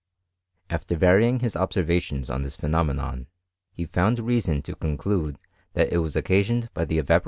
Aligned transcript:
After 0.71 0.95
vary. 0.97 1.27
ing 1.27 1.41
his 1.41 1.55
observations 1.55 2.31
on 2.31 2.41
this 2.41 2.55
phenomenon, 2.55 3.27
he 3.71 3.85
found 3.85 4.19
i 4.19 4.23
reason 4.23 4.63
to 4.63 4.75
conclude 4.75 5.37
that 5.73 5.93
it 5.93 5.99
was 5.99 6.15
occasioned 6.15 6.73
by 6.73 6.85
the 6.85 6.97
evati'. 6.97 7.19